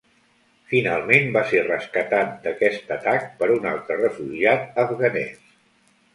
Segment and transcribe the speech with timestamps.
[0.69, 5.47] Finalment va ser rescatat d'aquest atac per un altre refugiat afganès.